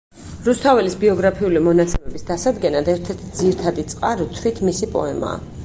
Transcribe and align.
რუსთაველის 0.45 0.95
ბიოგრაფიული 1.03 1.61
მონაცემების 1.65 2.25
დასადგენად 2.31 2.91
ერთ-ერთი 2.95 3.31
ძირითადი 3.43 3.87
წყარო 3.95 4.29
თვით 4.39 4.67
მისი 4.71 4.95
პოემაა. 4.97 5.41